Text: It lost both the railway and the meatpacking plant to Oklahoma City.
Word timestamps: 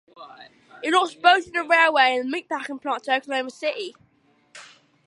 It 0.81 0.95
lost 0.95 1.21
both 1.21 1.53
the 1.53 1.63
railway 1.63 2.15
and 2.17 2.33
the 2.33 2.35
meatpacking 2.41 2.81
plant 2.81 3.03
to 3.03 3.13
Oklahoma 3.13 3.51
City. 3.51 3.93